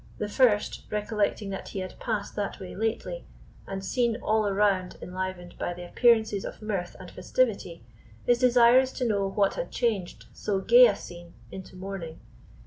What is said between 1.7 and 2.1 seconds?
had